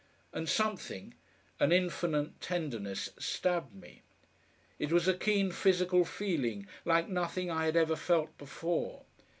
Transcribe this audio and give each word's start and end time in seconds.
And 0.33 0.49
something 0.49 1.13
an 1.59 1.71
infinite 1.71 2.41
tenderness, 2.41 3.11
stabbed 3.19 3.75
me. 3.75 4.01
It 4.79 4.91
was 4.91 5.07
a 5.07 5.13
keen 5.13 5.51
physical 5.51 6.05
feeling, 6.05 6.65
like 6.85 7.07
nothing 7.07 7.51
I 7.51 7.65
had 7.65 7.75
ever 7.75 7.95
felt 7.95 8.35
before. 8.39 9.05